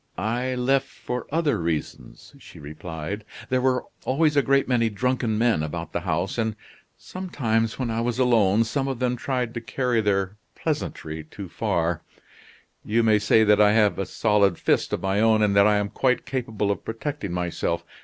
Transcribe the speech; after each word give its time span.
"I 0.17 0.55
left 0.55 0.87
for 0.87 1.27
other 1.31 1.59
reasons," 1.59 2.33
she 2.39 2.57
replied. 2.57 3.23
"There 3.49 3.61
were 3.61 3.85
always 4.03 4.35
a 4.35 4.41
great 4.41 4.67
many 4.67 4.89
drunken 4.89 5.37
men 5.37 5.61
about 5.61 5.93
the 5.93 5.99
house; 5.99 6.39
and, 6.39 6.55
sometimes, 6.97 7.77
when 7.77 7.91
I 7.91 8.01
was 8.01 8.17
alone, 8.17 8.63
some 8.63 8.87
of 8.87 8.97
them 8.97 9.15
tried 9.15 9.53
to 9.53 9.61
carry 9.61 10.01
their 10.01 10.37
pleasantry 10.55 11.25
too 11.25 11.49
far. 11.49 12.01
You 12.83 13.03
may 13.03 13.19
say 13.19 13.43
that 13.43 13.61
I 13.61 13.73
have 13.73 13.99
a 13.99 14.07
solid 14.07 14.57
fist 14.57 14.91
of 14.91 15.03
my 15.03 15.19
own, 15.19 15.43
and 15.43 15.55
that 15.55 15.67
I 15.67 15.77
am 15.77 15.89
quite 15.89 16.25
capable 16.25 16.71
of 16.71 16.83
protecting 16.83 17.31
myself. 17.31 17.85